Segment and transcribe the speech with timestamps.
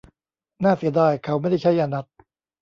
[0.63, 2.13] น่าเสียดายเขาไม่ได้ใช้ยานัตถ์